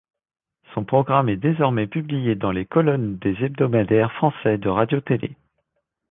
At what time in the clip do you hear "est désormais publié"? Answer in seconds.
1.29-2.33